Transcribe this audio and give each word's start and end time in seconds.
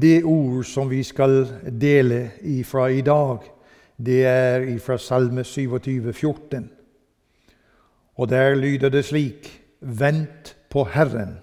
Det 0.00 0.24
ord 0.24 0.64
som 0.64 0.90
vi 0.90 1.00
skal 1.04 1.46
dele 1.72 2.30
ifra 2.44 2.90
i 2.92 3.00
dag, 3.00 3.44
det 3.96 4.24
er 4.28 4.64
ifra 4.68 4.98
Salme 5.00 5.44
27, 5.44 6.12
14. 6.12 6.66
Og 8.16 8.28
der 8.28 8.54
lyder 8.54 8.90
det 8.92 9.04
slik.: 9.04 9.48
Vent 9.80 10.56
på 10.68 10.84
Herren, 10.84 11.38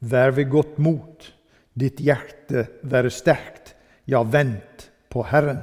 vær 0.00 0.30
ved 0.30 0.48
godt 0.50 0.78
mot, 0.78 1.34
ditt 1.74 2.00
hjerte 2.00 2.66
være 2.82 3.10
sterkt, 3.10 3.74
ja, 4.06 4.22
vent 4.22 4.88
på 5.10 5.22
Herren. 5.28 5.60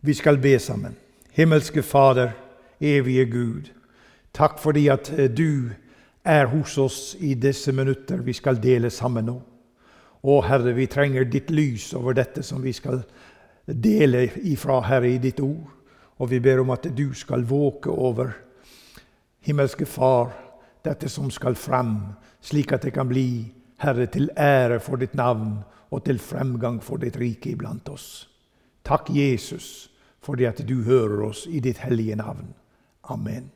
Vi 0.00 0.14
skal 0.14 0.38
be 0.38 0.58
sammen. 0.58 0.96
Himmelske 1.30 1.82
Fader, 1.82 2.30
evige 2.80 3.26
Gud, 3.30 3.70
takk 4.34 4.58
fordi 4.58 4.88
at 4.88 5.12
eh, 5.18 5.30
du 5.30 5.70
er 6.24 6.46
hos 6.46 6.78
oss 6.78 7.16
i 7.20 7.34
disse 7.34 7.72
minutter 7.72 8.16
vi 8.16 8.32
skal 8.32 8.58
dele 8.62 8.90
sammen 8.90 9.24
nå. 9.24 9.38
Å 10.22 10.40
Herre, 10.42 10.72
vi 10.74 10.88
trenger 10.90 11.28
ditt 11.30 11.50
lys 11.54 11.92
over 11.94 12.16
dette 12.18 12.42
som 12.42 12.62
vi 12.62 12.72
skal 12.74 13.02
dele 13.66 14.24
ifra, 14.48 14.80
Herre, 14.86 15.12
i 15.14 15.20
ditt 15.22 15.40
ord. 15.40 15.68
Og 16.18 16.32
vi 16.32 16.40
ber 16.42 16.64
om 16.64 16.72
at 16.74 16.88
du 16.96 17.12
skal 17.14 17.44
våke 17.46 17.92
over, 17.92 18.32
himmelske 19.46 19.86
Far, 19.86 20.32
dette 20.82 21.08
som 21.08 21.30
skal 21.30 21.54
frem, 21.54 21.94
slik 22.42 22.72
at 22.74 22.82
det 22.86 22.94
kan 22.96 23.08
bli, 23.10 23.52
Herre, 23.78 24.08
til 24.10 24.30
ære 24.34 24.80
for 24.82 24.98
ditt 24.98 25.14
navn 25.14 25.60
og 25.94 26.02
til 26.04 26.18
fremgang 26.18 26.80
for 26.82 26.98
ditt 26.98 27.16
rike 27.20 27.52
iblant 27.52 27.86
oss. 27.92 28.26
Takk, 28.84 29.12
Jesus, 29.14 29.88
fordi 30.24 30.48
at 30.48 30.64
du 30.66 30.82
hører 30.82 31.28
oss 31.28 31.46
i 31.46 31.60
ditt 31.62 31.78
hellige 31.84 32.16
navn. 32.18 32.50
Amen. 33.08 33.50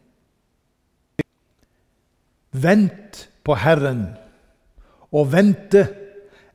Vent 2.53 3.29
på 3.45 3.57
Herren. 3.59 4.07
og 5.13 5.27
vente 5.33 5.83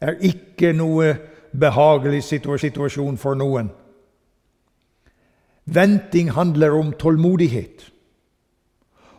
er 0.01 0.19
ikke 0.21 0.73
noe 0.73 1.13
behagelig 1.57 2.23
situasjon 2.23 3.17
for 3.17 3.37
noen. 3.37 3.69
Venting 5.65 6.31
handler 6.31 6.77
om 6.79 6.93
tålmodighet. 6.93 7.91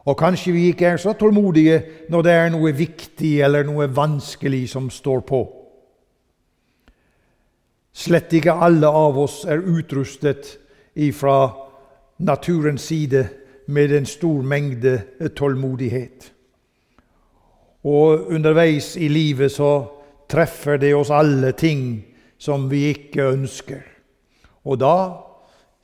Og 0.08 0.16
kanskje 0.16 0.52
vi 0.52 0.68
ikke 0.72 0.86
er 0.86 0.96
så 0.96 1.12
tålmodige 1.12 1.82
når 2.08 2.22
det 2.22 2.32
er 2.32 2.50
noe 2.54 2.72
viktig 2.72 3.40
eller 3.44 3.66
noe 3.68 3.90
vanskelig 3.92 4.68
som 4.72 4.88
står 4.90 5.20
på. 5.28 5.42
Slett 7.92 8.32
ikke 8.32 8.54
alle 8.54 8.88
av 8.88 9.18
oss 9.18 9.42
er 9.44 9.60
utrustet 9.60 10.54
ifra 10.94 11.50
naturens 12.18 12.86
side 12.88 13.26
med 13.66 13.92
en 13.92 14.06
stor 14.06 14.42
mengde 14.42 15.02
tålmodighet. 15.36 16.32
Og 17.84 18.30
underveis 18.32 18.96
i 18.96 19.08
livet 19.08 19.52
så 19.52 19.97
treffer 20.28 20.78
det 20.80 20.92
oss 20.94 21.10
alle 21.14 21.52
ting 21.56 22.02
som 22.38 22.68
vi 22.70 22.88
ikke 22.92 23.30
ønsker. 23.32 23.82
Og 24.68 24.78
da 24.82 24.94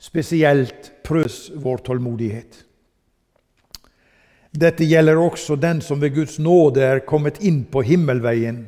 spesielt 0.01 0.91
prøves 1.05 1.49
vår 1.55 1.83
tålmodighet. 1.87 2.61
Dette 4.55 4.87
gjelder 4.87 5.19
også 5.19 5.57
den 5.59 5.81
som 5.83 5.99
ved 5.99 6.13
Guds 6.15 6.37
nåde 6.39 6.83
er 6.83 7.03
kommet 7.07 7.41
inn 7.43 7.65
på 7.67 7.83
himmelveien 7.83 8.63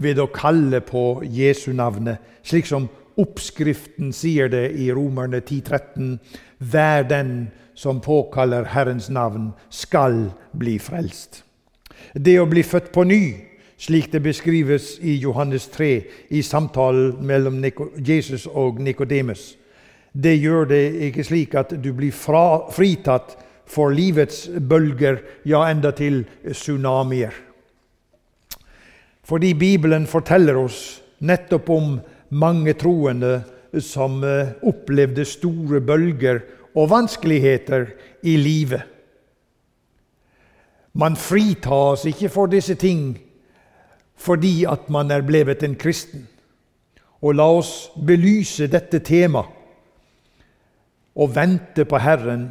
ved 0.00 0.20
å 0.20 0.28
kalle 0.32 0.82
på 0.84 1.22
Jesu 1.24 1.70
navnet, 1.76 2.20
slik 2.44 2.68
som 2.68 2.88
oppskriften 3.20 4.12
sier 4.16 4.50
det 4.52 4.70
i 4.80 4.90
Romerne 4.92 5.40
10,13. 5.40 6.18
Vær 6.58 7.06
den 7.08 7.50
som 7.74 8.00
påkaller 8.04 8.68
Herrens 8.74 9.08
navn, 9.12 9.52
skal 9.70 10.30
bli 10.52 10.76
frelst. 10.82 11.42
Det 12.14 12.36
å 12.40 12.48
bli 12.48 12.64
født 12.64 12.90
på 12.92 13.04
ny, 13.08 13.22
slik 13.80 14.10
det 14.12 14.20
beskrives 14.20 14.98
i 15.00 15.16
Johannes 15.22 15.68
3 15.72 15.90
i 16.28 16.42
samtalen 16.44 17.14
mellom 17.24 17.62
Jesus 17.96 18.46
og 18.46 18.80
Nikodemus, 18.80 19.56
det 20.12 20.34
gjør 20.42 20.66
det 20.68 20.82
ikke 21.08 21.24
slik 21.24 21.54
at 21.54 21.72
du 21.80 21.92
blir 21.96 22.12
fra, 22.12 22.66
fritatt 22.74 23.36
for 23.70 23.94
livets 23.94 24.48
bølger, 24.68 25.20
ja, 25.46 25.62
enda 25.70 25.92
til 25.94 26.24
tsunamier. 26.50 27.32
Fordi 29.22 29.54
Bibelen 29.54 30.08
forteller 30.10 30.58
oss 30.58 31.00
nettopp 31.22 31.70
om 31.70 31.92
mange 32.34 32.74
troende 32.74 33.36
som 33.78 34.24
eh, 34.26 34.56
opplevde 34.66 35.24
store 35.24 35.80
bølger 35.80 36.42
og 36.74 36.90
vanskeligheter 36.90 37.86
i 38.26 38.34
livet. 38.36 38.82
Man 40.98 41.14
fritas 41.16 42.04
ikke 42.10 42.28
for 42.34 42.50
disse 42.50 42.74
ting 42.74 43.14
fordi 44.20 44.64
at 44.68 44.90
man 44.92 45.10
er 45.10 45.24
blevet 45.24 45.62
en 45.64 45.76
kristen. 45.80 46.26
Og 47.20 47.34
la 47.36 47.46
oss 47.52 47.90
belyse 47.96 48.68
dette 48.68 49.00
temaet 49.04 49.56
og 51.20 51.32
vente 51.34 51.84
på 51.84 51.98
Herren 52.00 52.50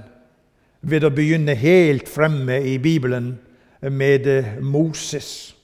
ved 0.82 1.06
å 1.08 1.14
begynne 1.14 1.56
helt 1.58 2.10
fremme 2.12 2.60
i 2.68 2.78
Bibelen 2.82 3.32
med 3.82 4.28
Moses. 4.62 5.56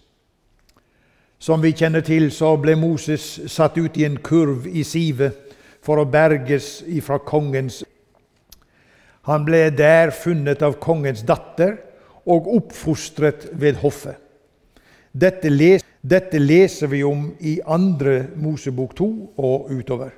Som 1.40 1.62
vi 1.62 1.76
kjenner 1.76 2.02
til, 2.02 2.32
så 2.32 2.56
ble 2.58 2.78
Moses 2.80 3.26
satt 3.52 3.78
ut 3.78 3.98
i 4.00 4.06
en 4.08 4.18
kurv 4.24 4.66
i 4.68 4.86
sivet 4.88 5.54
for 5.86 6.02
å 6.02 6.08
berges 6.10 6.80
ifra 6.88 7.20
kongens 7.22 7.84
Han 9.26 9.42
ble 9.42 9.72
der 9.74 10.12
funnet 10.14 10.62
av 10.62 10.76
kongens 10.78 11.24
datter 11.26 11.80
og 12.30 12.46
oppfostret 12.46 13.48
ved 13.58 13.80
hoffet. 13.82 14.20
Dette, 15.18 15.50
les, 15.50 15.82
dette 16.06 16.40
leser 16.40 16.88
vi 16.92 17.02
om 17.04 17.32
i 17.40 17.58
andre 17.66 18.28
Mosebok 18.38 18.94
2 18.98 19.08
og 19.42 19.72
utover. 19.74 20.12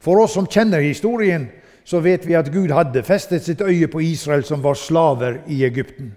For 0.00 0.22
oss 0.22 0.32
som 0.38 0.48
kjenner 0.48 0.80
historien, 0.80 1.50
så 1.84 2.00
vet 2.00 2.24
vi 2.26 2.36
at 2.38 2.48
Gud 2.54 2.72
hadde 2.72 3.02
festet 3.04 3.44
sitt 3.44 3.60
øye 3.60 3.88
på 3.90 4.00
Israel, 4.00 4.44
som 4.44 4.62
var 4.62 4.78
slaver 4.78 5.42
i 5.50 5.64
Egypten. 5.66 6.14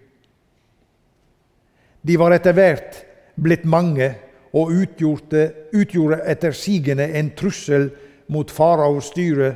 De 2.06 2.18
var 2.22 2.31
etter 2.31 2.54
hvert 2.54 3.02
blitt 3.36 3.66
mange 3.66 4.13
og 4.56 4.72
utgjorde, 4.72 5.50
utgjorde 5.74 6.22
etter 6.24 6.56
en 7.18 7.31
trussel 7.36 7.90
mot 8.28 8.52
faraos 8.52 9.12
styre 9.12 9.56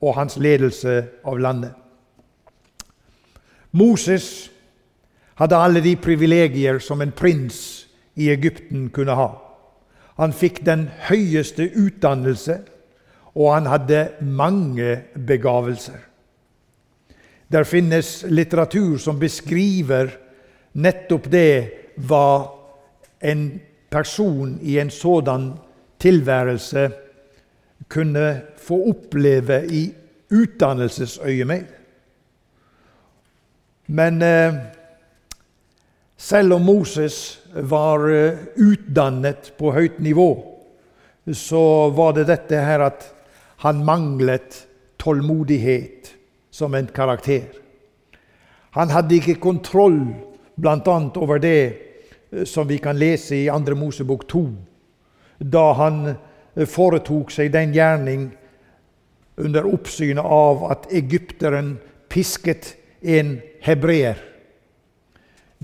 og 0.00 0.14
hans 0.16 0.36
ledelse 0.36 1.04
av 1.24 1.38
landet. 1.38 1.72
Moses 3.70 4.50
hadde 5.36 5.56
alle 5.56 5.80
de 5.80 5.96
privilegier 5.96 6.78
som 6.78 7.00
en 7.00 7.12
prins 7.12 7.83
i 8.14 8.30
Egypten 8.30 8.88
kunne 8.94 9.16
ha. 9.18 9.30
Han 10.16 10.32
fikk 10.32 10.62
den 10.66 10.86
høyeste 11.08 11.66
utdannelse, 11.74 12.60
og 13.34 13.54
han 13.56 13.66
hadde 13.66 14.02
mange 14.22 15.00
begavelser. 15.26 15.98
Der 17.50 17.66
finnes 17.66 18.22
litteratur 18.30 18.98
som 19.02 19.18
beskriver 19.18 20.12
nettopp 20.74 21.26
det 21.30 21.50
hva 22.06 22.26
en 23.22 23.44
person 23.90 24.56
i 24.62 24.78
en 24.82 24.90
sådan 24.90 25.52
tilværelse 26.02 26.88
kunne 27.88 28.26
få 28.58 28.78
oppleve 28.90 29.60
i 29.70 29.84
utdannelsesøyemed. 30.34 31.64
Men 33.86 34.22
eh, 34.22 34.54
Selv 36.24 36.54
om 36.56 36.62
Moses 36.64 37.38
var 37.52 38.08
eh, 38.08 38.38
utdannet 38.56 39.50
på 39.58 39.74
høyt 39.76 39.98
nivå, 40.00 40.30
så 41.36 41.90
var 41.92 42.14
det 42.16 42.30
dette 42.30 42.62
her 42.64 42.80
at 42.86 43.04
han 43.60 43.82
manglet 43.84 44.62
tålmodighet 44.96 46.14
som 46.48 46.72
en 46.74 46.88
karakter. 46.88 47.44
Han 48.72 48.94
hadde 48.94 49.18
ikke 49.18 49.36
kontroll 49.36 50.00
bl.a. 50.56 50.96
over 51.20 51.44
det 51.44 51.60
eh, 52.32 52.48
som 52.48 52.72
vi 52.72 52.80
kan 52.80 52.96
lese 52.96 53.44
i 53.44 53.46
2. 53.52 53.76
Mosebok 53.76 54.24
2, 54.32 54.46
da 55.44 55.70
han 55.76 56.04
eh, 56.08 56.64
foretok 56.64 57.36
seg 57.36 57.52
den 57.52 57.76
gjerning 57.76 58.30
under 59.36 59.68
oppsynet 59.68 60.24
av 60.24 60.70
at 60.72 60.88
egypteren 60.88 61.74
pisket 62.08 62.78
en 63.02 63.42
hebreer. 63.60 64.30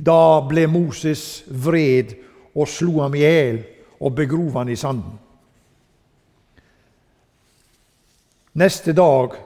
Da 0.00 0.40
ble 0.48 0.64
Moses 0.70 1.42
vred 1.46 2.14
og 2.54 2.68
slo 2.70 3.02
ham 3.02 3.16
i 3.18 3.24
hjel 3.24 3.58
og 4.00 4.14
begrov 4.16 4.54
han 4.56 4.70
i 4.72 4.78
sanden. 4.78 5.18
Neste 8.60 8.94
dag 8.96 9.36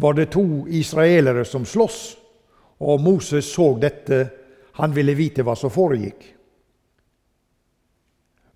var 0.00 0.16
det 0.16 0.30
to 0.34 0.66
israelere 0.66 1.44
som 1.44 1.64
sloss, 1.64 2.16
og 2.80 3.00
Moses 3.00 3.48
så 3.52 3.72
dette. 3.80 4.20
Han 4.80 4.94
ville 4.96 5.16
vite 5.16 5.44
hva 5.44 5.56
som 5.58 5.72
foregikk. 5.72 6.24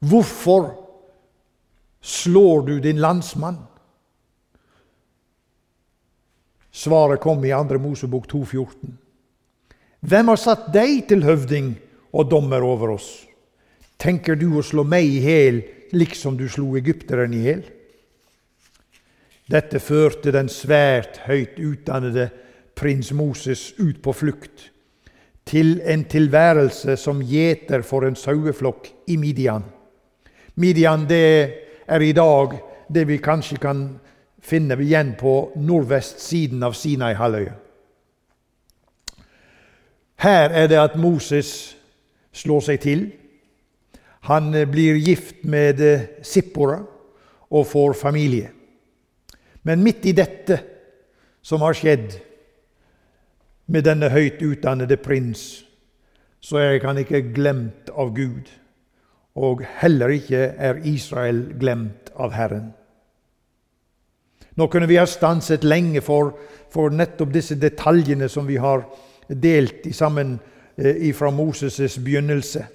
Hvorfor 0.05 0.69
slår 2.01 2.67
du 2.67 2.75
din 2.81 3.01
landsmann? 3.01 3.59
Svaret 6.71 7.21
kom 7.21 7.45
i 7.45 7.53
2. 7.53 7.79
Mosebok 7.79 8.27
2,14. 8.33 9.04
Hvem 10.05 10.29
har 10.29 10.37
satt 10.37 10.67
deg 10.75 11.07
til 11.09 11.23
høvding 11.25 11.71
og 12.13 12.29
dommer 12.29 12.61
over 12.61 12.91
oss? 12.99 13.25
Tenker 13.97 14.37
du 14.37 14.59
å 14.59 14.65
slå 14.65 14.83
meg 14.85 15.07
i 15.09 15.23
hjel, 15.25 15.63
liksom 15.97 16.37
du 16.37 16.45
slo 16.53 16.75
egypteren 16.77 17.33
i 17.33 17.41
hjel? 17.47 17.63
Dette 19.49 19.81
førte 19.81 20.35
den 20.35 20.51
svært 20.53 21.23
høyt 21.25 21.57
utdannede 21.57 22.29
prins 22.77 23.15
Moses 23.17 23.71
ut 23.81 24.03
på 24.05 24.13
flukt, 24.13 24.69
til 25.49 25.79
en 25.81 26.05
tilværelse 26.05 26.99
som 27.01 27.25
gjeter 27.25 27.81
for 27.81 28.05
en 28.05 28.17
saueflokk 28.17 28.93
i 29.09 29.17
Midian. 29.21 29.65
Midian 30.61 31.09
det 31.09 31.27
er 31.89 32.05
i 32.05 32.13
dag 32.13 32.59
det 32.93 33.09
vi 33.09 33.23
kanskje 33.25 33.57
kan 33.57 33.87
finne 34.45 34.77
igjen 34.85 35.17
på 35.17 35.55
nordvestsiden 35.57 36.61
av 36.61 36.77
Sinai-halvøya. 36.77 37.64
Her 40.25 40.49
er 40.57 40.67
det 40.67 40.79
at 40.81 40.97
Moses 40.97 41.77
slår 42.33 42.63
seg 42.65 42.81
til. 42.81 43.03
Han 44.31 44.55
eh, 44.55 44.69
blir 44.71 44.97
gift 44.97 45.45
med 45.45 45.81
eh, 45.85 46.07
Sippora 46.25 46.79
og 47.51 47.67
får 47.69 47.93
familie. 47.93 48.49
Men 49.63 49.85
midt 49.85 50.07
i 50.09 50.17
dette 50.17 50.59
som 51.45 51.61
har 51.61 51.77
skjedd 51.77 52.17
med 53.69 53.85
denne 53.85 54.09
høyt 54.13 54.41
utdannede 54.41 54.97
prins, 54.97 55.65
så 56.41 56.61
er 56.61 56.81
han 56.85 57.01
ikke 57.01 57.27
glemt 57.37 57.93
av 57.93 58.17
Gud. 58.17 58.49
Og 59.37 59.61
heller 59.81 60.13
ikke 60.15 60.41
er 60.57 60.85
Israel 60.89 61.51
glemt 61.61 62.13
av 62.17 62.33
Herren. 62.33 62.73
Nå 64.57 64.69
kunne 64.73 64.89
vi 64.89 65.01
ha 65.01 65.07
stanset 65.11 65.65
lenge 65.67 66.01
for, 66.05 66.33
for 66.73 66.93
nettopp 66.93 67.33
disse 67.35 67.57
detaljene 67.61 68.29
som 68.31 68.47
vi 68.49 68.57
har 68.63 68.87
delt 69.29 69.87
sammen 69.95 70.39
eh, 70.77 71.15
fra 71.15 71.31
Moses' 71.31 72.01
begynnelse, 72.01 72.67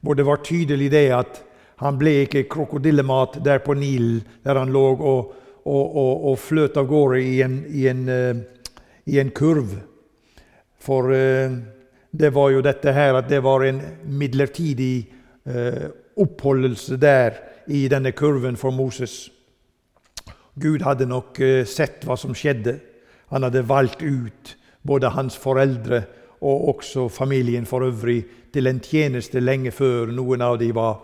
hvor 0.00 0.14
det 0.14 0.26
var 0.26 0.42
tydelig 0.44 0.90
det 0.90 1.08
at 1.14 1.42
han 1.78 1.98
ble 1.98 2.24
ikke 2.24 2.48
krokodillemat 2.50 3.38
der 3.44 3.60
på 3.62 3.74
Nilen, 3.78 4.22
der 4.44 4.58
han 4.58 4.72
lå 4.74 4.84
og, 4.96 5.34
og, 5.64 5.96
og, 5.96 6.24
og 6.30 6.38
fløt 6.38 6.76
av 6.76 6.88
gårde 6.90 7.20
i 7.22 7.36
en, 7.42 7.60
i 7.70 7.86
en, 7.86 8.08
uh, 8.08 8.72
i 9.06 9.18
en 9.22 9.30
kurv. 9.30 9.76
For 10.82 11.12
uh, 11.14 11.54
det 12.10 12.32
var 12.34 12.50
jo 12.50 12.64
dette 12.66 12.94
her 12.94 13.20
at 13.20 13.28
det 13.30 13.42
var 13.44 13.66
en 13.66 13.80
midlertidig 14.04 15.14
oppholdelse 16.18 16.98
der 17.00 17.38
i 17.72 17.86
denne 17.88 18.12
kurven 18.12 18.56
for 18.56 18.70
Moses. 18.70 19.30
Gud 20.60 20.82
hadde 20.82 21.06
nok 21.08 21.38
eh, 21.40 21.64
sett 21.68 22.04
hva 22.06 22.16
som 22.18 22.34
skjedde. 22.36 22.78
Han 23.32 23.44
hadde 23.46 23.66
valgt 23.68 24.02
ut 24.02 24.54
både 24.88 25.12
hans 25.12 25.36
foreldre 25.36 26.02
og 26.40 26.68
også 26.74 27.08
familien 27.12 27.66
for 27.66 27.84
øvrig 27.84 28.22
til 28.52 28.66
en 28.66 28.80
tjeneste 28.80 29.40
lenge 29.40 29.70
før 29.70 30.08
noen 30.14 30.42
av 30.42 30.56
dem 30.60 30.74
var 30.74 31.00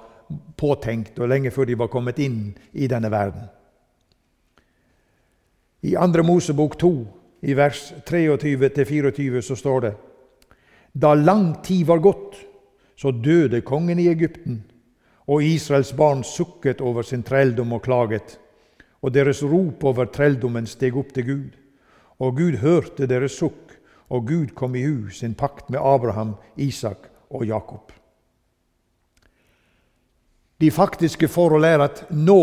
påtenkt, 0.57 1.19
og 1.21 1.29
lenge 1.29 1.53
før 1.53 1.69
de 1.69 1.76
var 1.79 1.91
kommet 1.93 2.19
inn 2.19 2.55
i 2.73 2.88
denne 2.88 3.11
verden. 3.12 3.45
I 5.85 5.93
2. 6.00 6.25
Mosebok 6.25 6.79
2, 6.81 6.93
i 7.45 7.57
vers 7.57 7.93
23-24, 8.09 9.41
så 9.45 9.57
står 9.57 9.81
det 9.85 9.95
Da 10.93 11.12
lang 11.14 11.62
tid 11.62 11.87
var 11.87 12.00
gått, 12.00 12.38
så 12.97 13.11
døde 13.11 13.61
kongen 13.61 13.99
i 14.00 14.09
Egypten, 14.09 14.62
og 15.26 15.45
Israels 15.45 15.93
barn 15.93 16.25
sukket 16.25 16.81
over 16.81 17.03
sin 17.03 17.23
trelldom 17.23 17.73
og 17.73 17.83
klaget 17.85 18.38
og 19.05 19.12
deres 19.12 19.43
rop 19.45 19.85
over 19.85 20.09
trelldommen 20.09 20.67
steg 20.69 20.97
opp 20.97 21.12
til 21.12 21.26
Gud. 21.29 21.50
Og 22.25 22.38
Gud 22.38 22.61
hørte 22.62 23.09
deres 23.11 23.37
sukk, 23.37 23.63
og 24.14 24.28
Gud 24.28 24.54
kom 24.54 24.76
i 24.78 24.85
hu 24.87 25.11
sin 25.11 25.35
pakt 25.35 25.71
med 25.71 25.83
Abraham, 25.83 26.37
Isak 26.56 27.09
og 27.30 27.47
Jakob. 27.47 27.92
De 30.61 30.71
faktiske 30.71 31.28
forhold 31.28 31.64
er 31.64 31.83
at 31.83 32.04
nå 32.11 32.42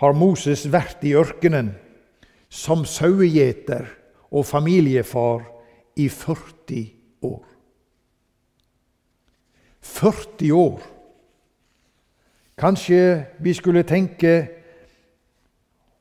har 0.00 0.16
Moses 0.16 0.64
vært 0.72 1.04
i 1.04 1.12
ørkenen 1.14 1.74
som 2.48 2.86
sauegjeter 2.88 3.90
og 4.32 4.46
familiefar 4.48 5.44
i 6.00 6.08
40 6.08 6.80
år. 7.28 7.44
40 9.84 10.52
år! 10.56 10.80
Kanskje 12.58 13.00
vi 13.42 13.52
skulle 13.54 13.84
tenke 13.84 14.34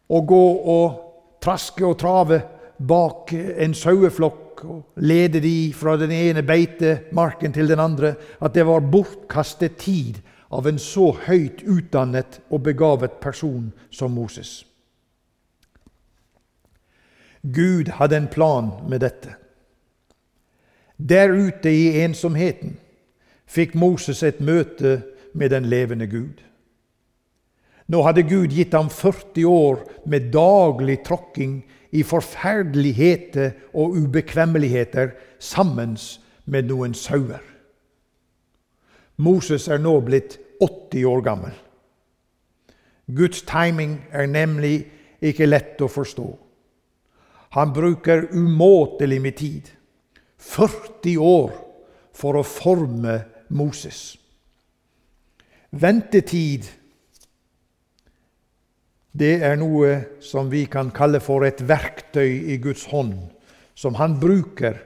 å 0.08 0.22
gå 0.22 0.46
og 0.72 1.00
traske 1.44 1.84
og 1.86 1.98
trave 2.00 2.40
bak 2.78 3.34
en 3.34 3.74
saueflokk 3.78 4.43
og 4.66 4.94
lede 4.96 5.42
de 5.44 5.74
fra 5.76 5.96
den 5.98 6.12
ene 6.12 6.44
beitemarken 6.44 7.54
til 7.54 7.70
den 7.70 7.80
andre, 7.80 8.16
at 8.42 8.54
det 8.54 8.66
var 8.68 8.86
bortkastet 8.92 9.78
tid 9.82 10.20
av 10.54 10.68
en 10.70 10.80
så 10.80 11.12
høyt 11.26 11.64
utdannet 11.66 12.40
og 12.50 12.64
begavet 12.68 13.20
person 13.22 13.72
som 13.92 14.14
Moses. 14.14 14.62
Gud 17.44 17.90
hadde 17.98 18.18
en 18.18 18.30
plan 18.32 18.70
med 18.88 19.04
dette. 19.04 19.36
Der 20.98 21.34
ute 21.34 21.72
i 21.72 22.00
ensomheten 22.06 22.78
fikk 23.50 23.76
Moses 23.76 24.24
et 24.24 24.40
møte 24.40 25.02
med 25.34 25.52
den 25.52 25.66
levende 25.68 26.08
Gud. 26.08 26.40
Nå 27.88 28.02
hadde 28.06 28.24
Gud 28.28 28.54
gitt 28.56 28.74
ham 28.78 28.90
40 28.90 29.46
år 29.50 29.82
med 30.10 30.32
daglig 30.34 31.02
tråkking 31.04 31.62
i 31.94 32.04
forferdeligheter 32.04 33.52
og 33.74 33.98
ubekvemmeligheter 34.00 35.12
sammen 35.40 35.98
med 36.46 36.70
noen 36.72 36.96
sauer. 36.98 37.44
Moses 39.18 39.68
er 39.70 39.82
nå 39.84 40.00
blitt 40.02 40.40
80 40.64 41.06
år 41.06 41.22
gammel. 41.26 41.54
Guds 43.14 43.44
timing 43.46 44.00
er 44.12 44.32
nemlig 44.32 44.88
ikke 45.22 45.48
lett 45.48 45.82
å 45.84 45.92
forstå. 45.92 46.28
Han 47.54 47.74
bruker 47.76 48.32
umåtelig 48.34 49.20
med 49.22 49.38
tid, 49.38 49.68
40 50.40 51.18
år, 51.22 51.52
for 52.14 52.38
å 52.38 52.46
forme 52.46 53.20
Moses. 53.54 54.16
Ventetid 55.74 56.68
det 59.14 59.36
er 59.46 59.60
noe 59.62 60.18
som 60.26 60.50
vi 60.50 60.66
kan 60.66 60.90
kalle 60.94 61.22
for 61.22 61.46
et 61.46 61.62
verktøy 61.62 62.50
i 62.50 62.58
Guds 62.62 62.88
hånd, 62.90 63.14
som 63.78 63.98
han 64.00 64.18
bruker 64.22 64.80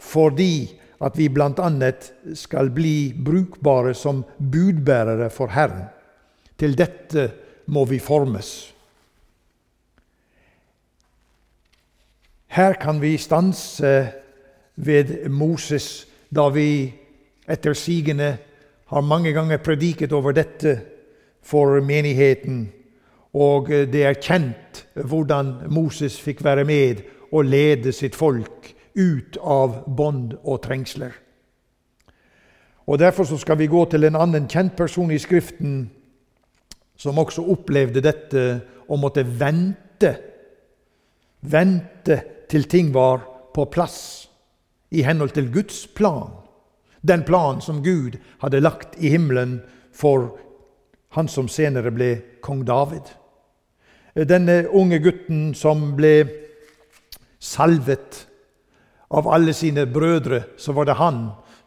fordi 0.00 0.80
at 1.00 1.16
vi 1.16 1.28
bl.a. 1.32 1.70
skal 2.36 2.70
bli 2.74 3.12
brukbare 3.14 3.94
som 3.94 4.24
budbærere 4.36 5.30
for 5.32 5.52
Herren. 5.54 5.86
Til 6.58 6.74
dette 6.76 7.28
må 7.72 7.86
vi 7.88 8.00
formes. 8.02 8.50
Her 12.50 12.74
kan 12.80 12.98
vi 13.00 13.14
stanse 13.20 13.92
ved 14.74 15.28
Moses, 15.30 16.08
da 16.28 16.48
vi 16.50 16.90
etter 17.48 17.76
sigende 17.78 18.34
har 18.90 19.06
mange 19.06 19.32
ganger 19.32 19.62
prediket 19.62 20.12
over 20.12 20.34
dette 20.34 20.74
for 21.42 21.80
menigheten 21.80 22.66
og 23.34 23.70
eh, 23.72 23.86
det 23.90 24.04
er 24.06 24.20
kjent 24.20 24.84
hvordan 24.94 25.70
Moses 25.70 26.18
fikk 26.20 26.44
være 26.44 26.64
med 26.64 27.02
og 27.30 27.46
lede 27.46 27.92
sitt 27.94 28.16
folk 28.18 28.72
ut 28.98 29.38
av 29.40 29.84
bånd 29.86 30.34
og 30.42 30.62
trengsler. 30.64 31.12
Og 32.90 32.98
Derfor 32.98 33.24
skal 33.38 33.58
vi 33.58 33.70
gå 33.70 33.84
til 33.86 34.04
en 34.04 34.18
annen 34.18 34.48
kjent 34.50 34.74
person 34.76 35.10
i 35.14 35.18
Skriften 35.18 35.84
som 36.98 37.18
også 37.18 37.44
opplevde 37.52 38.02
dette 38.02 38.42
og 38.88 38.98
måtte 38.98 39.22
vente. 39.22 40.10
Vente 41.40 42.18
til 42.50 42.66
ting 42.68 42.90
var 42.94 43.22
på 43.54 43.64
plass 43.70 44.28
i 44.90 45.04
henhold 45.06 45.30
til 45.30 45.52
Guds 45.54 45.86
plan. 45.86 46.34
Den 47.06 47.22
plan 47.22 47.60
som 47.60 47.84
Gud 47.84 48.18
hadde 48.42 48.60
lagt 48.60 48.98
i 48.98 49.08
himmelen 49.08 49.60
for 49.94 50.34
han 51.14 51.28
som 51.28 51.48
senere 51.48 51.94
ble 51.94 52.10
kong 52.42 52.66
David. 52.66 53.06
Denne 54.14 54.64
unge 54.66 54.98
gutten 54.98 55.50
som 55.54 55.92
ble 55.96 56.14
salvet 57.38 58.26
av 59.10 59.28
alle 59.30 59.54
sine 59.54 59.86
brødre, 59.90 60.42
så 60.58 60.74
var 60.74 60.88
det 60.88 60.98
han 60.98 61.20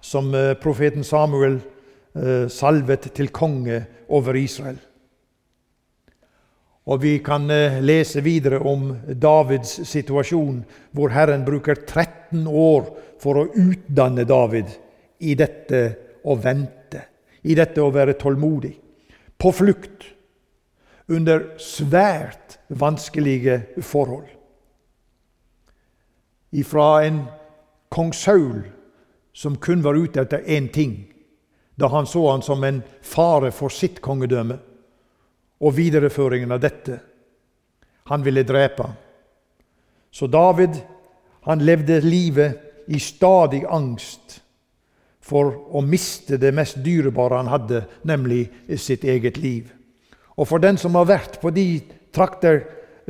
som 0.04 0.34
eh, 0.36 0.54
profeten 0.60 1.04
Samuel 1.04 1.58
eh, 1.60 2.48
salvet 2.52 3.10
til 3.16 3.32
konge 3.36 3.82
over 4.10 4.36
Israel. 4.36 4.80
Og 6.84 7.00
Vi 7.02 7.18
kan 7.24 7.48
eh, 7.52 7.80
lese 7.84 8.22
videre 8.24 8.60
om 8.60 8.92
Davids 9.08 9.80
situasjon, 9.88 10.64
hvor 10.92 11.16
Herren 11.16 11.46
bruker 11.48 11.80
13 11.80 12.48
år 12.48 12.90
for 13.24 13.40
å 13.40 13.48
utdanne 13.48 14.28
David 14.28 14.72
i 15.24 15.36
dette 15.40 15.84
å 16.24 16.36
vente, 16.36 17.06
i 17.44 17.56
dette 17.56 17.84
å 17.84 17.92
være 17.92 18.18
tålmodig, 18.20 18.74
på 19.40 19.52
flukt, 19.52 20.04
under 21.08 21.54
svært 21.60 22.58
vanskelige 22.68 23.62
forhold. 23.82 24.28
Ifra 26.54 27.04
en 27.06 27.24
kong 27.90 28.14
Saul 28.14 28.64
som 29.34 29.58
kun 29.58 29.82
var 29.84 29.98
ute 29.98 30.22
etter 30.22 30.46
én 30.46 30.70
ting, 30.74 31.14
da 31.76 31.90
han 31.90 32.06
så 32.06 32.32
han 32.32 32.46
som 32.46 32.64
en 32.64 32.84
fare 33.02 33.52
for 33.52 33.74
sitt 33.74 34.02
kongedømme 34.02 34.60
og 35.64 35.76
videreføringen 35.76 36.52
av 36.52 36.62
dette. 36.62 37.00
Han 38.12 38.24
ville 38.24 38.44
drepe. 38.46 38.86
Så 40.12 40.28
David 40.28 40.78
han 41.48 41.66
levde 41.66 42.02
livet 42.02 42.86
i 42.88 43.00
stadig 43.00 43.64
angst 43.66 44.40
for 45.24 45.56
å 45.72 45.82
miste 45.82 46.38
det 46.38 46.52
mest 46.56 46.82
dyrebare 46.84 47.40
han 47.40 47.52
hadde, 47.52 47.86
nemlig 48.04 48.46
sitt 48.78 49.04
eget 49.08 49.40
liv. 49.40 49.72
Og 50.38 50.48
for 50.50 50.64
den 50.64 50.80
som 50.82 50.96
har 50.98 51.10
vært 51.10 51.40
på 51.42 51.52
de 51.54 51.68
trakter 52.14 52.64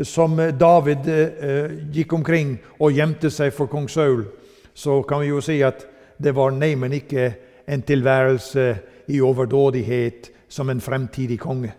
som 0.04 0.36
David 0.60 1.08
eh, 1.08 1.76
gikk 1.94 2.16
omkring 2.18 2.56
og 2.80 2.96
gjemte 2.96 3.30
seg 3.32 3.54
for 3.56 3.70
kong 3.72 3.88
Saul, 3.92 4.26
så 4.74 5.02
kan 5.08 5.22
vi 5.22 5.30
jo 5.30 5.42
si 5.44 5.60
at 5.64 5.86
det 6.18 6.34
var 6.36 6.56
neimen 6.56 6.94
ikke 6.98 7.30
en 7.70 7.84
tilværelse 7.86 8.66
i 9.14 9.22
overdådighet 9.22 10.32
som 10.50 10.70
en 10.70 10.82
fremtidig 10.82 11.40
konge. 11.40 11.74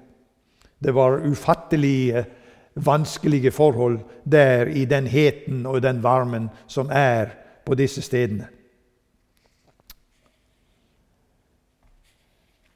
Det 0.79 0.95
var 0.95 1.23
ufattelige, 1.27 2.25
vanskelige 2.75 3.51
forhold 3.55 4.01
der 4.25 4.67
i 4.67 4.85
den 4.85 5.07
heten 5.07 5.67
og 5.67 5.83
den 5.83 6.03
varmen 6.03 6.49
som 6.67 6.91
er 6.91 7.31
på 7.67 7.75
disse 7.79 8.03
stedene. 8.03 8.49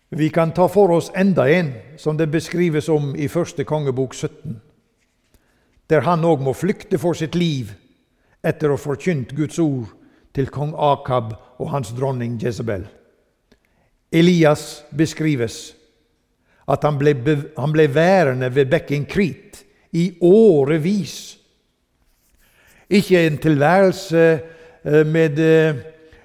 Vi 0.09 0.31
kan 0.31 0.53
ta 0.53 0.69
for 0.69 0.91
oss 0.91 1.11
enda 1.15 1.49
en 1.51 1.73
som 1.97 2.17
det 2.17 2.31
beskrives 2.33 2.89
om 2.89 3.13
i 3.17 3.29
første 3.29 3.65
kongebok 3.65 4.15
17, 4.15 4.61
der 5.91 6.05
han 6.07 6.25
òg 6.25 6.41
må 6.45 6.55
flykte 6.57 6.99
for 7.01 7.17
sitt 7.17 7.37
liv 7.37 7.75
etter 8.45 8.71
å 8.71 8.79
ha 8.79 8.81
forkynt 8.81 9.35
Guds 9.37 9.59
ord 9.61 9.93
til 10.37 10.49
kong 10.53 10.73
Akab 10.73 11.35
og 11.59 11.73
hans 11.75 11.93
dronning 11.93 12.39
Jezebel. 12.41 12.87
Elias 14.13 14.85
beskrives 14.97 15.75
at 16.69 16.85
han 16.85 16.97
ble, 17.01 17.15
han 17.57 17.73
ble 17.73 17.89
værende 17.93 18.49
ved 18.55 18.73
bekken 18.73 19.05
Krit 19.09 19.63
i 19.93 20.11
årevis. 20.25 21.37
Ikke 22.89 23.27
en 23.27 23.37
tilværelse 23.41 24.25
eh, 24.85 25.05
med 25.07 25.41
eh, 25.41 25.81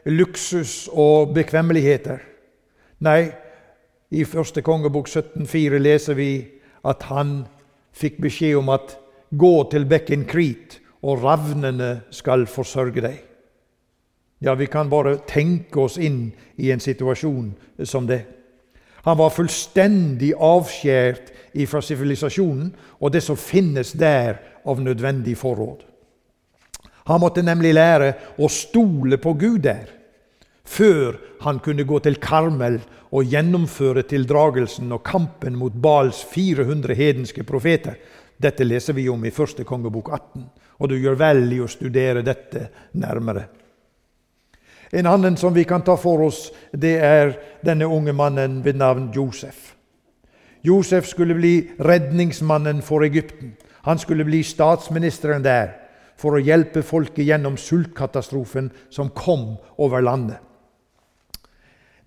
luksus 0.06 0.88
og 0.92 1.34
bekvemmeligheter. 1.36 2.20
Nei, 3.04 3.32
i 4.14 4.24
første 4.30 4.62
kongebok 4.62 5.08
17,4 5.10 5.80
leser 5.82 6.18
vi 6.18 6.32
at 6.86 7.06
han 7.10 7.44
fikk 7.98 8.20
beskjed 8.22 8.60
om 8.60 8.70
at 8.74 8.98
gå 9.34 9.54
til 9.72 9.88
bekken 9.90 10.28
Krit, 10.30 10.80
og 11.04 11.24
ravnene 11.24 12.04
skal 12.14 12.46
forsørge 12.48 13.02
deg. 13.04 13.18
Ja, 14.44 14.54
vi 14.60 14.68
kan 14.72 14.92
bare 14.92 15.18
tenke 15.28 15.82
oss 15.84 15.98
inn 15.98 16.30
i 16.60 16.70
en 16.72 16.84
situasjon 16.84 17.54
som 17.88 18.08
det. 18.08 18.22
Han 19.04 19.18
var 19.20 19.34
fullstendig 19.36 20.32
avskjært 20.40 21.32
fra 21.68 21.82
sivilisasjonen 21.84 22.70
og 23.00 23.12
det 23.12 23.24
som 23.24 23.40
finnes 23.40 23.92
der 24.00 24.40
av 24.66 24.80
nødvendig 24.80 25.36
forråd. 25.40 25.82
Han 27.10 27.20
måtte 27.20 27.44
nemlig 27.44 27.74
lære 27.76 28.14
å 28.40 28.48
stole 28.48 29.20
på 29.20 29.34
Gud 29.36 29.66
der, 29.66 29.90
før 30.66 31.18
han 31.44 31.60
kunne 31.60 31.84
gå 31.84 32.00
til 32.00 32.20
Karmel 32.24 32.80
og 33.14 33.30
gjennomføre 33.30 34.06
tildragelsen 34.10 34.92
og 34.96 35.04
kampen 35.06 35.58
mot 35.60 35.74
Bals 35.76 36.24
400 36.32 36.96
hedenske 36.98 37.44
profeter. 37.44 37.98
Dette 38.38 38.66
leser 38.66 38.96
vi 38.98 39.10
om 39.10 39.26
i 39.26 39.32
første 39.32 39.64
kongebok 39.64 40.10
18, 40.10 40.46
og 40.80 40.90
du 40.90 40.96
gjør 40.98 41.20
vel 41.20 41.44
i 41.54 41.60
å 41.62 41.70
studere 41.70 42.24
dette 42.26 42.70
nærmere. 42.98 43.46
En 44.94 45.08
annen 45.10 45.38
som 45.38 45.54
vi 45.54 45.64
kan 45.66 45.82
ta 45.82 45.96
for 45.98 46.22
oss, 46.22 46.52
det 46.72 46.98
er 47.02 47.36
denne 47.66 47.88
unge 47.90 48.14
mannen 48.14 48.60
ved 48.66 48.78
navn 48.78 49.10
Josef. 49.14 49.74
Josef 50.64 51.08
skulle 51.10 51.36
bli 51.36 51.54
redningsmannen 51.82 52.82
for 52.82 53.04
Egypten. 53.04 53.56
Han 53.84 54.00
skulle 54.00 54.24
bli 54.24 54.44
statsministeren 54.48 55.44
der 55.44 55.74
for 56.16 56.38
å 56.38 56.44
hjelpe 56.44 56.86
folket 56.86 57.26
gjennom 57.26 57.58
sultkatastrofen 57.60 58.70
som 58.94 59.10
kom 59.12 59.58
over 59.82 60.06
landet. 60.06 60.40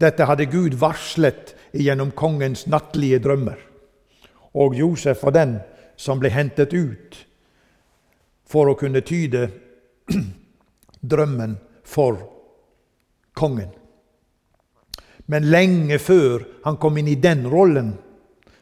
Dette 0.00 0.26
hadde 0.28 0.48
Gud 0.52 0.76
varslet 0.80 1.54
gjennom 1.72 2.10
kongens 2.16 2.66
nattlige 2.68 3.20
drømmer. 3.24 3.56
Og 4.56 4.76
Josef 4.76 5.22
var 5.24 5.36
den 5.36 5.56
som 5.96 6.20
ble 6.20 6.30
hentet 6.32 6.72
ut 6.76 7.16
for 8.46 8.68
å 8.70 8.76
kunne 8.78 9.02
tyde 9.04 9.48
drømmen 11.12 11.56
for 11.86 12.20
kongen. 13.36 13.72
Men 15.26 15.48
lenge 15.50 15.98
før 15.98 16.44
han 16.64 16.78
kom 16.80 16.98
inn 17.00 17.08
i 17.10 17.18
den 17.20 17.46
rollen, 17.50 17.96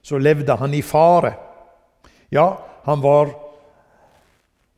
så 0.04 0.18
levde 0.18 0.56
han 0.60 0.74
i 0.74 0.82
fare. 0.84 1.34
Ja, 2.32 2.56
han 2.84 3.02
var 3.04 3.34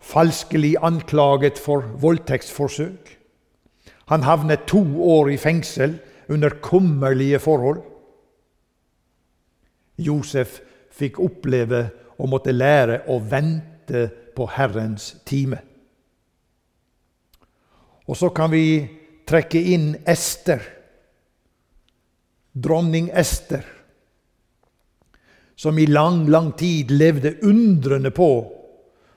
falskelig 0.03 0.77
anklaget 0.83 1.59
for 1.59 1.87
voldtektsforsøk. 2.03 3.13
Han 4.07 4.23
havnet 4.23 4.69
to 4.71 4.83
år 5.03 5.33
i 5.35 5.39
fengsel 5.41 5.97
under 6.29 6.51
kummerlige 6.63 7.39
forhold. 7.43 7.83
Josef 9.97 10.61
fikk 10.97 11.21
oppleve 11.23 11.87
og 12.17 12.31
måtte 12.33 12.55
lære 12.55 13.03
å 13.13 13.19
vente 13.21 14.07
på 14.37 14.49
Herrens 14.57 15.15
time. 15.29 15.61
Og 18.07 18.17
så 18.17 18.31
kan 18.31 18.53
vi 18.53 18.87
trekke 19.27 19.61
inn 19.75 19.89
Ester, 20.07 20.61
dronning 22.55 23.09
Ester, 23.11 23.65
som 25.57 25.79
i 25.81 25.87
lang, 25.89 26.27
lang 26.29 26.53
tid 26.59 26.93
levde 26.93 27.39
undrende 27.43 28.13
på 28.15 28.31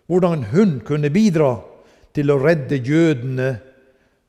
hvordan 0.10 0.48
hun 0.54 0.80
kunne 0.88 1.12
bidra 1.14 1.60
til 2.16 2.32
å 2.32 2.40
redde 2.42 2.80
jødene 2.82 3.50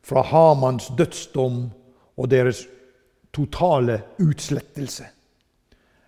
fra 0.04 0.24
Hamans 0.26 0.90
dødsdom 0.98 1.70
og 2.20 2.28
deres 2.30 2.66
totale 3.32 4.00
utslettelse. 4.20 5.06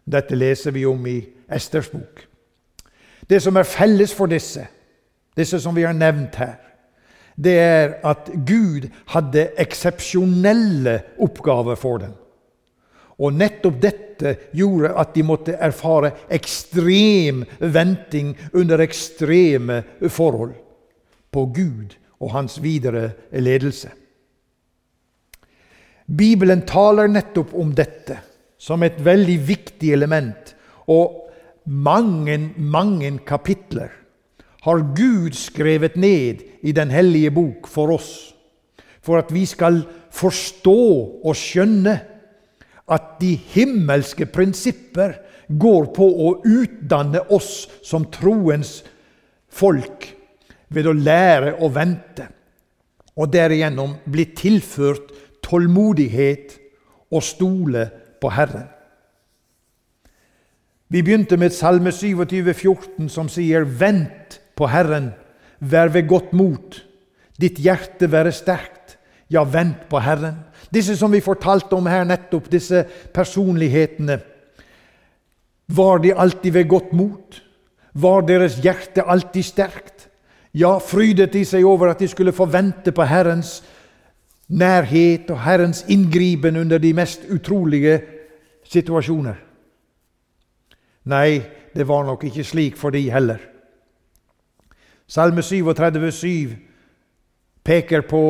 Dette 0.04 0.37
leser 0.37 0.75
vi 0.75 0.85
om 0.87 1.07
i 1.07 1.21
Esters 1.52 1.88
bok. 1.92 2.26
Det 3.28 3.38
som 3.40 3.57
er 3.57 3.69
felles 3.69 4.12
for 4.14 4.28
disse, 4.28 4.66
disse 5.37 5.61
som 5.62 5.76
vi 5.76 5.87
har 5.87 5.97
nevnt 5.97 6.37
her, 6.37 6.59
det 7.37 7.54
er 7.59 7.95
at 8.04 8.28
Gud 8.45 8.90
hadde 9.14 9.47
eksepsjonelle 9.62 10.99
oppgaver 11.23 11.78
for 11.81 12.02
dem. 12.02 12.12
Og 13.23 13.33
nettopp 13.38 13.78
dette 13.81 14.35
gjorde 14.57 14.92
at 14.99 15.14
de 15.14 15.25
måtte 15.25 15.54
erfare 15.54 16.12
ekstrem 16.33 17.45
venting 17.61 18.35
under 18.52 18.83
ekstreme 18.85 19.83
forhold 20.11 20.54
på 21.33 21.47
Gud 21.54 21.97
og 22.21 22.35
hans 22.35 22.59
videre 22.62 23.12
ledelse. 23.33 23.90
Bibelen 26.07 26.65
taler 26.67 27.11
nettopp 27.11 27.55
om 27.55 27.73
dette 27.75 28.19
som 28.63 28.83
et 28.83 28.99
veldig 29.03 29.39
viktig 29.47 29.93
element. 29.95 30.55
Og 30.91 31.29
mange, 31.65 32.39
mange 32.57 33.13
kapitler 33.27 33.91
har 34.63 34.85
Gud 34.95 35.35
skrevet 35.35 35.97
ned 35.99 36.43
i 36.63 36.73
Den 36.73 36.91
hellige 36.91 37.33
bok 37.35 37.67
for 37.67 37.95
oss, 37.95 38.35
for 39.03 39.19
at 39.19 39.33
vi 39.35 39.43
skal 39.47 39.83
forstå 40.15 40.83
og 41.25 41.35
skjønne 41.39 41.97
at 42.93 43.15
de 43.21 43.35
himmelske 43.55 44.27
prinsipper 44.31 45.17
går 45.49 45.89
på 45.97 46.07
å 46.07 46.29
utdanne 46.47 47.25
oss 47.35 47.67
som 47.83 48.07
troens 48.13 48.81
folk 49.53 50.07
ved 50.73 50.87
å 50.89 50.95
lære 50.97 51.57
å 51.61 51.69
vente, 51.73 52.29
og 53.19 53.33
derigjennom 53.33 53.99
bli 54.09 54.31
tilført 54.37 55.11
tålmodighet 55.53 56.57
og 57.13 57.23
stole 57.23 57.89
på 58.21 58.31
Herren. 58.33 58.71
Vi 60.93 61.01
begynte 61.03 61.37
med 61.37 61.53
Salme 61.53 61.93
27, 61.93 62.55
14, 62.55 63.09
som 63.09 63.29
sier:" 63.29 63.65
Vent 63.65 64.41
på 64.57 64.67
Herren, 64.67 65.13
vær 65.61 65.89
ved 65.89 66.09
godt 66.09 66.33
mot. 66.33 66.83
Ditt 67.41 67.59
hjerte 67.59 68.11
være 68.13 68.33
sterkt. 68.33 68.99
Ja, 69.31 69.45
vent 69.45 69.89
på 69.89 69.99
Herren. 69.99 70.45
Disse 70.75 70.97
som 70.97 71.13
vi 71.13 71.21
fortalte 71.21 71.73
om 71.77 71.87
her 71.87 72.05
nettopp, 72.05 72.51
disse 72.53 72.85
personlighetene. 73.15 74.21
Var 75.69 75.99
de 75.99 76.15
alltid 76.15 76.53
ved 76.53 76.69
godt 76.69 76.93
mot? 76.93 77.43
Var 77.95 78.21
deres 78.21 78.59
hjerte 78.61 79.03
alltid 79.03 79.43
sterkt? 79.43 80.09
Ja, 80.53 80.79
frydet 80.79 81.33
de 81.33 81.45
seg 81.45 81.65
over 81.65 81.91
at 81.91 82.01
de 82.01 82.09
skulle 82.09 82.33
få 82.33 82.45
vente 82.45 82.93
på 82.93 83.05
Herrens 83.09 83.62
nærhet 84.48 85.31
og 85.31 85.40
Herrens 85.44 85.85
inngripen 85.88 86.57
under 86.57 86.78
de 86.78 86.92
mest 86.92 87.26
utrolige 87.31 88.00
situasjoner? 88.64 89.38
Nei, 91.05 91.42
det 91.74 91.88
var 91.88 92.05
nok 92.07 92.24
ikke 92.24 92.44
slik 92.44 92.76
for 92.76 92.94
de 92.94 93.11
heller. 93.11 93.40
Salme 95.07 95.42
37, 95.42 96.57
peker 97.64 98.05
på 98.09 98.22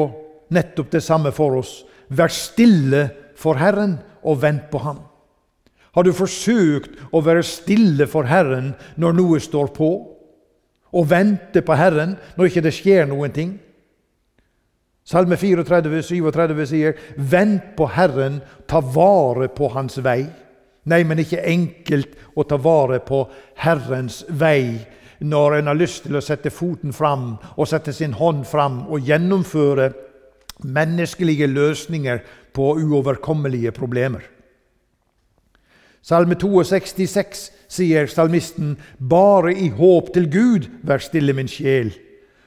nettopp 0.51 0.91
det 0.93 1.03
samme 1.03 1.33
for 1.33 1.59
oss. 1.61 1.83
Vær 2.09 2.33
stille 2.33 3.09
for 3.39 3.59
Herren 3.61 3.99
og 4.23 4.43
vent 4.43 4.71
på 4.71 4.79
Ham. 4.79 5.03
Har 5.93 6.07
du 6.07 6.13
forsøkt 6.17 6.97
å 7.13 7.21
være 7.21 7.45
stille 7.45 8.07
for 8.09 8.25
Herren 8.29 8.73
når 8.97 9.17
noe 9.19 9.41
står 9.41 9.73
på? 9.77 9.91
Og 10.93 11.09
vente 11.09 11.63
på 11.65 11.77
Herren 11.77 12.17
når 12.37 12.49
ikke 12.49 12.65
det 12.65 12.75
skjer 12.77 13.09
noen 13.09 13.33
ting? 13.33 13.53
Salme 15.05 15.37
34, 15.37 16.03
37 16.03 16.67
sier, 16.67 16.95
'Vent 17.17 17.75
på 17.77 17.89
Herren, 17.91 18.41
ta 18.67 18.81
vare 18.81 19.49
på 19.49 19.69
Hans 19.75 19.99
vei'. 19.99 20.31
Nei, 20.85 21.03
men 21.05 21.19
ikke 21.19 21.43
enkelt 21.47 22.15
å 22.35 22.43
ta 22.47 22.57
vare 22.57 22.99
på 23.01 23.29
Herrens 23.63 24.25
vei 24.29 24.87
når 25.23 25.59
en 25.59 25.71
har 25.71 25.79
lyst 25.79 26.03
til 26.07 26.19
å 26.19 26.23
sette 26.23 26.51
foten 26.51 26.93
fram 26.93 27.37
og 27.55 27.69
sette 27.71 27.93
sin 27.95 28.17
hånd 28.19 28.43
fram 28.47 28.81
og 28.91 29.07
gjennomføre 29.07 29.93
menneskelige 30.67 31.47
løsninger 31.47 32.23
på 32.55 32.75
uoverkommelige 32.83 33.71
problemer. 33.73 34.23
Salme 36.03 36.35
62 36.35 37.51
sier 37.69 38.07
salmisten, 38.07 38.77
'Bare 38.99 39.55
i 39.55 39.69
håp 39.69 40.13
til 40.15 40.31
Gud, 40.31 40.67
vær 40.83 40.99
stille, 40.99 41.33
min 41.33 41.49
sjel, 41.49 41.95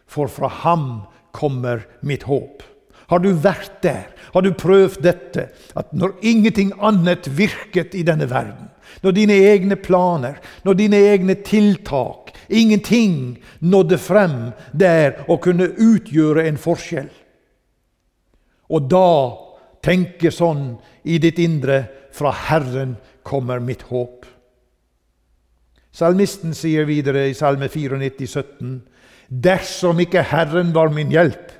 for 0.07 0.27
fra 0.27 0.47
ham 0.47 1.07
kommer 1.35 1.83
mitt 2.01 2.23
håp'. 2.23 2.63
Har 3.11 3.19
du 3.19 3.33
vært 3.33 3.81
der? 3.83 4.07
Har 4.33 4.41
du 4.41 4.53
prøvd 4.53 5.03
dette? 5.03 5.49
At 5.75 5.91
når 5.93 6.15
ingenting 6.21 6.71
annet 6.79 7.27
virket 7.37 7.93
i 7.93 8.01
denne 8.07 8.29
verden, 8.29 8.71
når 9.03 9.11
dine 9.11 9.35
egne 9.51 9.75
planer, 9.75 10.39
når 10.63 10.73
dine 10.79 10.97
egne 11.11 11.35
tiltak, 11.35 12.31
ingenting 12.49 13.37
nådde 13.59 13.97
frem 13.97 14.39
der 14.73 15.21
og 15.27 15.43
kunne 15.45 15.69
utgjøre 15.69 16.47
en 16.47 16.57
forskjell 16.57 17.11
og 18.69 18.87
da 18.89 19.09
tenke 19.85 20.31
sånn 20.33 20.75
i 21.05 21.19
ditt 21.21 21.39
indre 21.41 21.83
fra 22.15 22.31
Herren 22.47 22.95
kommer 23.25 23.61
mitt 23.61 23.85
håp. 23.91 24.25
Salmisten 25.95 26.55
sier 26.57 26.87
videre 26.89 27.27
i 27.29 27.35
Salme 27.37 27.69
94, 27.71 28.25
17, 28.27 28.79
Dersom 29.29 29.99
ikke 29.99 30.23
Herren 30.23 30.73
var 30.75 30.91
min 30.93 31.09
hjelp, 31.13 31.51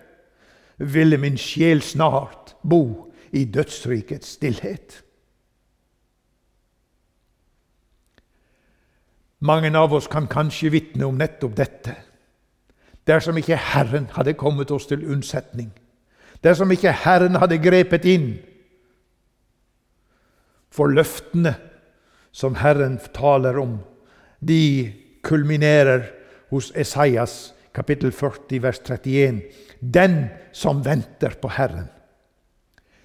ville 0.78 1.18
min 1.18 1.38
sjel 1.38 1.82
snart 1.82 2.56
bo 2.64 3.14
i 3.32 3.46
dødsrikets 3.46 4.36
stillhet. 4.38 5.02
Mange 9.46 9.70
av 9.78 9.94
oss 9.94 10.08
kan 10.08 10.28
kanskje 10.32 10.72
vitne 10.74 11.06
om 11.06 11.18
nettopp 11.20 11.56
dette. 11.58 11.96
Dersom 13.06 13.38
ikke 13.38 13.58
Herren 13.60 14.08
hadde 14.16 14.34
kommet 14.38 14.72
oss 14.74 14.88
til 14.90 15.06
unnsetning, 15.06 15.70
dersom 16.42 16.72
ikke 16.74 16.94
Herren 17.04 17.38
hadde 17.38 17.62
grepet 17.62 18.06
inn. 18.10 18.30
For 20.74 20.90
løftene 20.90 21.56
som 22.36 22.58
Herren 22.60 22.98
taler 23.14 23.60
om, 23.62 23.78
de 24.42 24.92
kulminerer 25.24 26.10
hos 26.50 26.72
Esaias 26.76 27.55
kapittel 27.76 28.12
40, 28.12 28.60
vers 28.64 28.80
31. 28.80 29.42
Den 29.80 30.26
som 30.52 30.82
venter 30.84 31.36
på 31.42 31.52
Herren. 31.52 31.88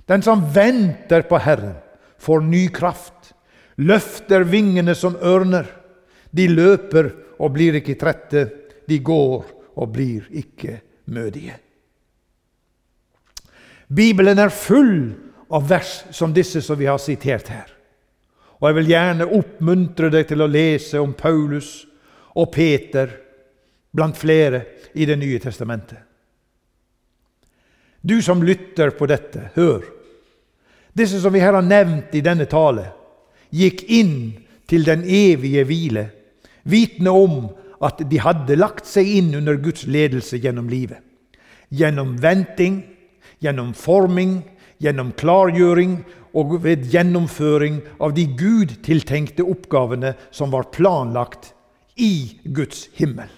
Den 0.07 0.23
som 0.23 0.45
venter 0.55 1.23
på 1.23 1.39
Herren, 1.39 1.75
får 2.19 2.41
ny 2.41 2.69
kraft, 2.69 3.33
løfter 3.77 4.45
vingene 4.45 4.95
som 4.95 5.17
ørner. 5.17 5.67
De 6.31 6.47
løper 6.49 7.11
og 7.41 7.55
blir 7.55 7.79
ikke 7.81 7.99
trette, 7.99 8.45
de 8.87 8.99
går 8.99 9.45
og 9.75 9.93
blir 9.95 10.27
ikke 10.31 10.81
mødige. 11.11 11.57
Bibelen 13.91 14.39
er 14.39 14.55
full 14.55 15.15
av 15.51 15.67
vers 15.71 16.05
som 16.15 16.35
disse 16.35 16.63
som 16.63 16.79
vi 16.79 16.87
har 16.87 17.01
sitert 17.03 17.49
her. 17.51 17.71
Og 18.61 18.69
Jeg 18.69 18.77
vil 18.77 18.91
gjerne 18.93 19.31
oppmuntre 19.39 20.11
deg 20.13 20.29
til 20.29 20.45
å 20.45 20.51
lese 20.51 21.01
om 21.01 21.15
Paulus 21.17 21.87
og 22.37 22.53
Peter 22.55 23.17
blant 23.93 24.17
flere 24.19 24.63
i 24.95 25.07
Det 25.07 25.17
nye 25.17 25.39
testamentet. 25.39 25.99
Du 28.01 28.23
som 28.23 28.43
lytter 28.43 28.91
på 28.91 29.07
dette, 29.07 29.51
hør. 29.55 29.85
Disse 30.97 31.21
som 31.21 31.33
vi 31.33 31.43
her 31.43 31.53
har 31.53 31.67
nevnt 31.67 32.15
i 32.17 32.23
denne 32.25 32.47
tale, 32.49 32.87
gikk 33.53 33.85
inn 33.93 34.15
til 34.71 34.87
den 34.87 35.05
evige 35.05 35.67
hvile, 35.69 36.07
vitende 36.65 37.13
om 37.13 37.37
at 37.85 38.01
de 38.09 38.21
hadde 38.21 38.59
lagt 38.59 38.89
seg 38.89 39.09
inn 39.19 39.35
under 39.37 39.59
Guds 39.61 39.87
ledelse 39.89 40.41
gjennom 40.41 40.69
livet. 40.69 41.01
Gjennom 41.71 42.17
venting, 42.21 42.81
gjennom 43.41 43.75
forming, 43.77 44.41
gjennom 44.81 45.13
klargjøring 45.17 46.01
og 46.37 46.57
ved 46.65 46.89
gjennomføring 46.93 47.81
av 48.01 48.15
de 48.17 48.27
Gud 48.39 48.79
tiltenkte 48.87 49.47
oppgavene 49.47 50.15
som 50.35 50.53
var 50.55 50.71
planlagt 50.75 51.53
i 52.01 52.41
Guds 52.45 52.89
himmel. 52.97 53.29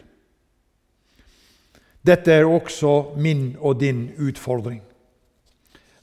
Dette 2.07 2.33
er 2.33 2.45
også 2.45 3.15
min 3.17 3.57
og 3.61 3.81
din 3.81 4.11
utfordring. 4.19 4.83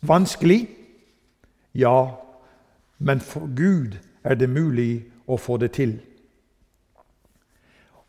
Vanskelig? 0.02 0.68
Ja, 1.76 2.08
men 3.00 3.20
for 3.20 3.50
Gud 3.56 3.98
er 4.24 4.36
det 4.40 4.50
mulig 4.50 5.06
å 5.28 5.38
få 5.38 5.58
det 5.60 5.74
til. 5.76 5.98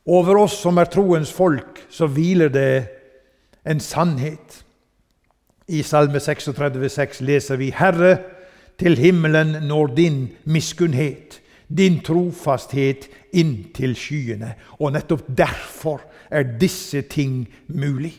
Over 0.06 0.44
oss 0.44 0.56
som 0.62 0.78
er 0.80 0.90
troens 0.90 1.32
folk, 1.32 1.82
så 1.90 2.08
hviler 2.10 2.48
det 2.48 2.72
en 3.68 3.80
sannhet. 3.80 4.62
I 5.68 5.82
Salme 5.86 6.18
36,6 6.18 7.20
leser 7.26 7.60
vi 7.60 7.70
Herre, 7.74 8.18
til 8.80 8.96
himmelen 8.96 9.58
når 9.68 9.90
din 9.92 10.20
miskunnhet, 10.48 11.36
din 11.68 11.98
trofasthet 12.00 13.10
inn 13.36 13.68
til 13.76 13.92
skyene. 13.92 14.54
Og 14.80 14.94
nettopp 14.94 15.26
derfor 15.36 16.00
er 16.30 16.58
disse 16.60 17.02
ting 17.02 17.48
mulig. 17.68 18.14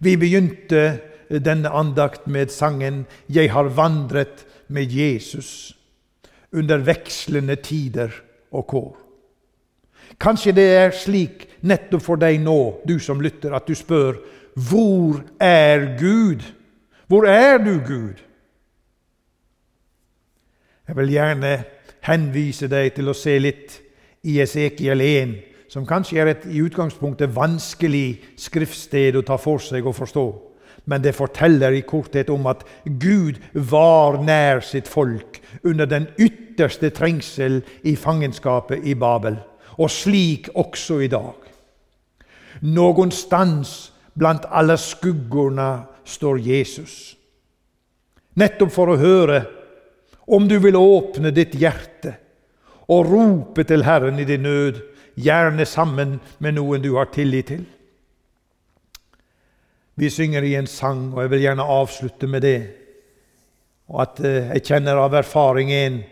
Vi 0.00 0.16
begynte 0.16 1.00
denne 1.30 1.70
andakt 1.70 2.26
med 2.26 2.50
sangen 2.50 3.06
'Jeg 3.28 3.52
har 3.52 3.68
vandret 3.68 4.46
med 4.68 4.86
Jesus' 4.86 5.72
under 6.52 6.78
vekslende 6.78 7.56
tider 7.56 8.10
og 8.52 8.66
kår. 8.66 8.96
Kanskje 10.20 10.52
det 10.52 10.68
er 10.76 10.90
slik 10.90 11.48
nettopp 11.60 12.02
for 12.02 12.16
deg 12.16 12.40
nå, 12.40 12.80
du 12.88 12.98
som 12.98 13.20
lytter, 13.20 13.54
at 13.54 13.66
du 13.68 13.74
spør 13.74 14.16
hvor 14.56 15.20
er 15.40 15.98
Gud? 15.98 16.40
Hvor 17.06 17.26
er 17.26 17.58
du, 17.58 17.80
Gud? 17.86 18.14
Jeg 20.88 20.96
vil 20.96 21.10
gjerne 21.10 21.64
henvise 22.06 22.68
deg 22.70 22.94
til 22.94 23.10
å 23.10 23.14
se 23.16 23.34
litt 23.38 23.76
i 24.24 24.38
Esekiel 24.40 25.02
1, 25.04 25.34
som 25.76 25.84
kanskje 25.84 26.22
er 26.22 26.30
et 26.30 26.44
i 26.48 26.62
utgangspunktet 26.64 27.34
vanskelig 27.36 28.22
skriftsted 28.40 29.18
å 29.18 29.24
ta 29.28 29.36
for 29.36 29.60
seg 29.60 29.84
og 29.84 29.92
forstå. 29.98 30.22
Men 30.88 31.02
det 31.04 31.12
forteller 31.12 31.74
i 31.76 31.82
korthet 31.84 32.30
om 32.32 32.46
at 32.48 32.62
Gud 32.86 33.42
var 33.52 34.16
nær 34.24 34.62
sitt 34.64 34.88
folk 34.88 35.36
under 35.60 35.84
den 35.84 36.06
ytterste 36.16 36.88
trengsel 36.96 37.58
i 37.84 37.92
fangenskapet 37.92 38.88
i 38.88 38.94
Babel, 38.96 39.36
og 39.76 39.92
slik 39.92 40.48
også 40.56 41.02
i 41.04 41.10
dag. 41.12 41.36
Noen 42.64 43.12
stans 43.12 43.92
Blant 44.16 44.46
alle 44.48 44.78
skuggorna 44.80 45.84
står 46.08 46.38
Jesus. 46.40 46.92
Nettopp 48.40 48.72
for 48.72 48.88
å 48.88 48.96
høre 48.96 49.42
Om 50.24 50.48
du 50.48 50.56
vil 50.56 50.78
åpne 50.80 51.34
ditt 51.36 51.52
hjerte 51.60 52.16
og 52.88 53.10
rope 53.10 53.64
til 53.68 53.84
Herren 53.84 54.16
i 54.18 54.24
din 54.24 54.46
nød, 54.46 54.80
gjerne 55.16 55.66
sammen 55.66 56.18
med 56.38 56.56
noen 56.58 56.84
du 56.84 56.92
har 56.96 57.10
tillit 57.12 57.50
til. 57.50 57.64
Vi 59.96 60.10
synger 60.12 60.44
i 60.44 60.54
en 60.58 60.68
sang, 60.68 61.08
og 61.14 61.22
jeg 61.24 61.32
vil 61.32 61.44
gjerne 61.46 61.70
avslutte 61.76 62.28
med 62.28 62.44
det. 62.44 62.58
Og 63.88 64.02
at 64.04 64.20
eh, 64.20 64.52
jeg 64.52 64.66
kjenner 64.68 65.00
av 65.00 65.16
erfaring 65.16 65.72
en 65.72 66.02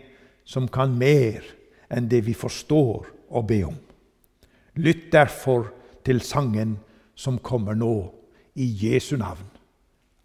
som 0.45 0.67
kan 0.67 0.95
mer 0.97 1.45
enn 1.93 2.09
det 2.09 2.23
vi 2.25 2.33
forstår 2.33 3.05
å 3.29 3.45
be 3.45 3.61
om. 3.67 3.77
Lytt 4.81 5.11
derfor 5.13 5.69
til 6.05 6.21
sangen 6.25 6.79
som 7.15 7.39
kommer 7.39 7.77
nå, 7.77 7.95
i 8.55 8.65
Jesu 8.65 9.17
navn. 9.19 9.49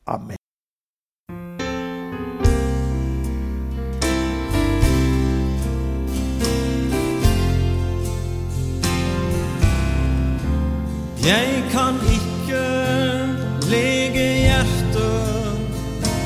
Amen. 0.07 0.40
Jeg 11.27 11.65
kan 11.73 11.95
ikke 12.13 12.63
lege 13.71 14.25
hjertet 14.41 15.61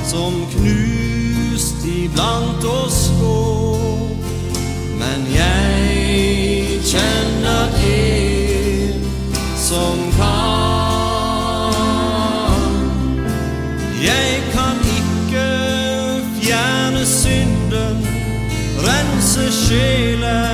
som 0.06 0.32
knust 0.52 1.82
iblant 1.86 2.64
oss 2.64 3.10
gå, 3.18 3.42
men 5.00 5.26
jeg 5.34 6.78
kjenner 6.86 7.74
en 7.90 9.02
som 9.58 9.98
kan. 10.14 10.54
Jeg 13.98 14.42
kan 14.54 14.76
ikke 14.98 15.46
fjerne 16.38 17.06
synden, 17.06 18.06
rense 18.86 19.50
sjelen. 19.66 20.53